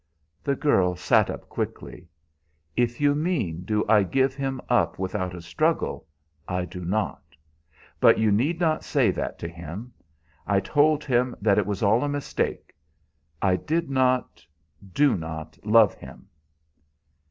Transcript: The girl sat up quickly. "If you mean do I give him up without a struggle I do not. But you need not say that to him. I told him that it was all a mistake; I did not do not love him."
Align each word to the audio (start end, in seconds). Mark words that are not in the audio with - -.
The 0.43 0.55
girl 0.55 0.95
sat 0.95 1.29
up 1.29 1.47
quickly. 1.47 2.07
"If 2.75 2.99
you 2.99 3.13
mean 3.13 3.61
do 3.61 3.85
I 3.87 4.01
give 4.01 4.33
him 4.33 4.59
up 4.67 4.97
without 4.97 5.35
a 5.35 5.43
struggle 5.43 6.07
I 6.47 6.65
do 6.65 6.83
not. 6.83 7.21
But 7.99 8.17
you 8.17 8.31
need 8.31 8.59
not 8.59 8.83
say 8.83 9.11
that 9.11 9.37
to 9.37 9.47
him. 9.47 9.93
I 10.47 10.59
told 10.59 11.03
him 11.05 11.35
that 11.39 11.59
it 11.59 11.67
was 11.67 11.83
all 11.83 12.03
a 12.03 12.09
mistake; 12.09 12.73
I 13.43 13.55
did 13.55 13.91
not 13.91 14.43
do 14.91 15.15
not 15.15 15.59
love 15.63 15.93
him." 15.93 16.27